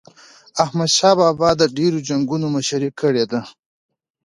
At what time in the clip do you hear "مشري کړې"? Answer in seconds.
2.55-3.25